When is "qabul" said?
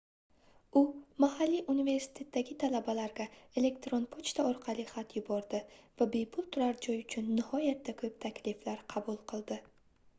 8.95-9.21